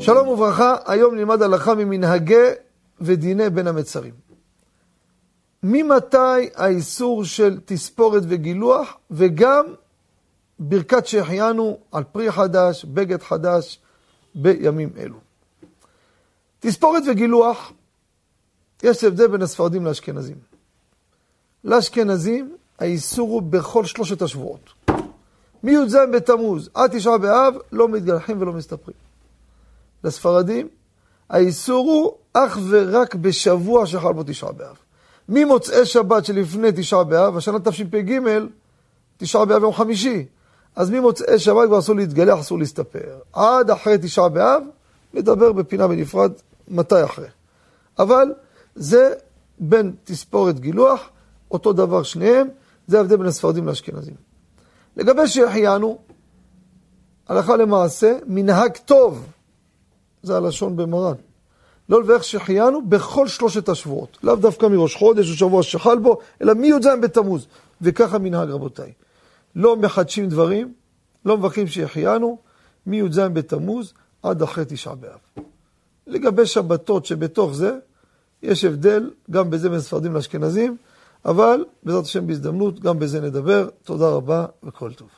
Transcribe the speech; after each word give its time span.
שלום 0.00 0.28
וברכה, 0.28 0.76
היום 0.86 1.14
נלמד 1.14 1.42
הלכה 1.42 1.74
ממנהגי 1.74 2.34
ודיני 3.00 3.50
בין 3.50 3.66
המצרים. 3.66 4.14
ממתי 5.62 6.48
האיסור 6.54 7.24
של 7.24 7.60
תספורת 7.64 8.22
וגילוח, 8.28 8.96
וגם 9.10 9.64
ברכת 10.58 11.06
שהחיינו 11.06 11.78
על 11.92 12.04
פרי 12.04 12.32
חדש, 12.32 12.84
בגד 12.84 13.22
חדש, 13.22 13.78
בימים 14.34 14.90
אלו. 14.98 15.16
תספורת 16.60 17.02
וגילוח, 17.10 17.72
יש 18.82 19.04
הבדל 19.04 19.26
בין 19.26 19.42
הספרדים 19.42 19.86
לאשכנזים. 19.86 20.36
לאשכנזים 21.64 22.56
האיסור 22.78 23.28
הוא 23.28 23.42
בכל 23.42 23.84
שלושת 23.84 24.22
השבועות. 24.22 24.70
מי"ז 25.62 25.96
בתמוז 26.12 26.70
עד 26.74 26.96
תשעה 26.96 27.18
באב 27.18 27.54
לא 27.72 27.88
מתגלחים 27.88 28.42
ולא 28.42 28.52
מסתפרים. 28.52 29.09
לספרדים 30.04 30.68
האיסור 31.30 31.86
הוא 31.86 32.12
אך 32.32 32.58
ורק 32.68 33.14
בשבוע 33.14 33.86
שחל 33.86 34.12
בו 34.12 34.22
תשעה 34.26 34.52
באב. 34.52 34.76
ממוצאי 35.28 35.86
שבת 35.86 36.24
שלפני 36.24 36.68
תשעה 36.76 37.04
באב, 37.04 37.36
השנה 37.36 37.60
תשפ"ג, 37.60 38.20
תשעה 39.16 39.44
באב 39.44 39.62
יום 39.62 39.72
חמישי. 39.72 40.26
אז 40.76 40.90
ממוצאי 40.90 41.38
שבת 41.38 41.66
כבר 41.66 41.78
אסור 41.78 41.96
להתגלח, 41.96 42.38
אסור 42.38 42.58
להסתפר. 42.58 43.18
עד 43.32 43.70
אחרי 43.70 43.98
תשעה 44.02 44.28
באב, 44.28 44.62
נדבר 45.14 45.52
בפינה 45.52 45.88
בנפרד 45.88 46.32
מתי 46.68 47.04
אחרי. 47.04 47.28
אבל 47.98 48.32
זה 48.74 49.14
בין 49.58 49.92
תספורת 50.04 50.60
גילוח, 50.60 51.00
אותו 51.50 51.72
דבר 51.72 52.02
שניהם, 52.02 52.48
זה 52.86 52.98
ההבדל 52.98 53.16
בין 53.16 53.26
הספרדים 53.26 53.66
לאשכנזים. 53.66 54.14
לגבי 54.96 55.28
שהחיינו, 55.28 55.98
הלכה 57.28 57.56
למעשה, 57.56 58.18
מנהג 58.26 58.76
טוב, 58.76 59.26
זה 60.22 60.36
הלשון 60.36 60.76
במרן. 60.76 61.14
לא 61.88 62.02
לברך 62.02 62.24
שהחיינו 62.24 62.86
בכל 62.86 63.28
שלושת 63.28 63.68
השבועות. 63.68 64.18
לאו 64.22 64.36
דווקא 64.36 64.66
מראש 64.66 64.94
חודש 64.94 65.30
או 65.30 65.36
שבוע 65.36 65.62
שחל 65.62 65.98
בו, 65.98 66.18
אלא 66.42 66.54
מי"ז 66.54 66.88
בתמוז. 67.02 67.46
וככה 67.82 68.18
מנהג 68.18 68.50
רבותיי. 68.50 68.92
לא 69.56 69.76
מחדשים 69.76 70.28
דברים, 70.28 70.72
לא 71.24 71.36
מברכים 71.36 71.66
שהחיינו, 71.66 72.38
מי"ז 72.86 73.18
בתמוז 73.18 73.92
עד 74.22 74.42
אחרי 74.42 74.64
תשעה 74.68 74.94
באב. 74.94 75.44
לגבי 76.06 76.46
שבתות 76.46 77.06
שבתוך 77.06 77.54
זה, 77.54 77.76
יש 78.42 78.64
הבדל 78.64 79.10
גם 79.30 79.50
בזה 79.50 79.68
בין 79.68 79.80
ספרדים 79.80 80.14
לאשכנזים, 80.14 80.76
אבל 81.24 81.64
בעזרת 81.82 82.04
השם 82.04 82.26
בהזדמנות, 82.26 82.80
גם 82.80 82.98
בזה 82.98 83.20
נדבר. 83.20 83.68
תודה 83.84 84.08
רבה 84.08 84.46
וכל 84.62 84.92
טוב. 84.92 85.08